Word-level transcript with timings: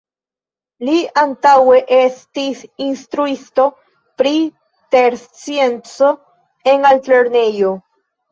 Li 0.87 1.01
antaŭe 1.23 1.81
estis 1.97 2.63
instruisto 2.85 3.67
pri 4.21 4.33
terscienco 4.95 6.09
en 6.73 6.89
altlernejo. 6.93 7.71